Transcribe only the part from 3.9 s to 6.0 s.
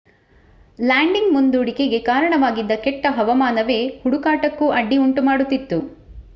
ಹುಡುಕಾಟಕ್ಕೂ ಅಡ್ಡಿ ಉಂಟು ಮಾಡುತ್ತಿತ್ತು